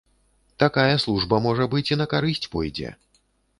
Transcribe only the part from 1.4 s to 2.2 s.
можа быць, і на